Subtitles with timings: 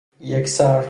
[0.19, 0.71] یکسر